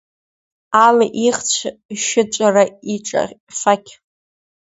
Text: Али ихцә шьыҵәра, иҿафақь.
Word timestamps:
Али 0.85 1.07
ихцә 1.25 1.61
шьыҵәра, 2.03 2.63
иҿафақь. 2.93 3.91